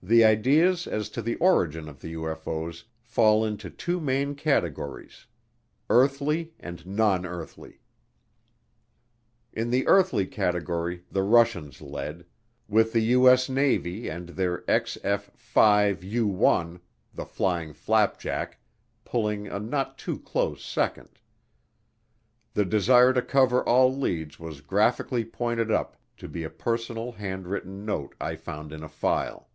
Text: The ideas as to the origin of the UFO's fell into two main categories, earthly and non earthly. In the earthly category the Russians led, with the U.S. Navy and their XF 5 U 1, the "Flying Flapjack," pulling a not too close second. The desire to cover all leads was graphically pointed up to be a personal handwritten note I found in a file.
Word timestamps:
The 0.00 0.24
ideas 0.24 0.86
as 0.86 1.10
to 1.10 1.20
the 1.22 1.34
origin 1.36 1.86
of 1.86 2.00
the 2.00 2.14
UFO's 2.14 2.84
fell 3.02 3.44
into 3.44 3.68
two 3.68 4.00
main 4.00 4.36
categories, 4.36 5.26
earthly 5.90 6.54
and 6.58 6.86
non 6.86 7.26
earthly. 7.26 7.80
In 9.52 9.68
the 9.70 9.86
earthly 9.86 10.24
category 10.24 11.02
the 11.10 11.24
Russians 11.24 11.82
led, 11.82 12.24
with 12.68 12.94
the 12.94 13.02
U.S. 13.18 13.50
Navy 13.50 14.08
and 14.08 14.30
their 14.30 14.62
XF 14.62 15.32
5 15.36 16.04
U 16.04 16.26
1, 16.26 16.80
the 17.12 17.26
"Flying 17.26 17.74
Flapjack," 17.74 18.60
pulling 19.04 19.48
a 19.48 19.58
not 19.58 19.98
too 19.98 20.18
close 20.20 20.64
second. 20.64 21.18
The 22.54 22.64
desire 22.64 23.12
to 23.12 23.20
cover 23.20 23.62
all 23.68 23.94
leads 23.94 24.38
was 24.40 24.62
graphically 24.62 25.24
pointed 25.24 25.70
up 25.70 25.96
to 26.16 26.28
be 26.28 26.44
a 26.44 26.50
personal 26.50 27.12
handwritten 27.12 27.84
note 27.84 28.14
I 28.18 28.36
found 28.36 28.72
in 28.72 28.82
a 28.82 28.88
file. 28.88 29.46